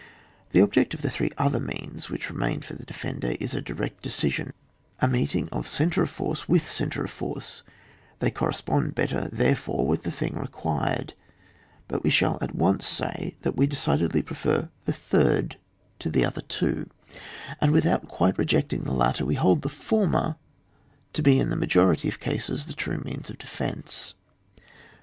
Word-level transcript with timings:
The 0.49 0.61
object 0.61 0.95
of 0.95 1.03
the 1.03 1.11
three 1.11 1.29
other 1.37 1.59
means 1.59 2.09
which 2.09 2.31
remain 2.31 2.61
for 2.61 2.73
the 2.73 2.87
defender, 2.87 3.35
is 3.39 3.53
a 3.53 3.61
direct 3.61 4.01
decision— 4.01 4.51
a 4.99 5.07
meeting 5.07 5.47
of 5.51 5.67
centre 5.67 6.01
of 6.01 6.09
force 6.09 6.49
with 6.49 6.65
centre 6.65 7.03
of 7.03 7.11
force; 7.11 7.61
they 8.17 8.31
correspond 8.31 8.95
better, 8.95 9.29
therefore, 9.31 9.85
with 9.85 10.01
the 10.01 10.09
thing 10.09 10.35
required. 10.39 11.13
But 11.87 12.03
we 12.03 12.09
shall 12.09 12.39
at 12.41 12.55
once 12.55 12.87
say 12.87 13.35
that 13.41 13.55
we 13.55 13.67
de 13.67 13.75
cidedly 13.75 14.25
prefer 14.25 14.69
the 14.85 14.93
third 14.93 15.57
to 15.99 16.09
the 16.09 16.25
other 16.25 16.41
two, 16.41 16.89
and 17.59 17.71
without 17.71 18.07
quite 18.07 18.37
rejecting^ 18.37 18.83
the 18.85 18.93
latter, 18.93 19.23
we 19.23 19.35
hold 19.35 19.61
the 19.61 19.69
former 19.69 20.35
to 21.13 21.21
be 21.21 21.37
in 21.39 21.51
the 21.51 21.55
n^pfority 21.55 22.07
of 22.09 22.19
cases 22.19 22.65
the 22.65 22.73
true 22.73 23.03
means 23.05 23.29
of 23.29 23.37
defence. 23.37 24.15